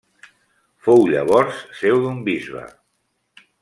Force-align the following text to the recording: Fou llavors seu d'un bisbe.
Fou 0.87 1.03
llavors 1.11 1.61
seu 1.83 2.03
d'un 2.07 2.27
bisbe. 2.31 2.69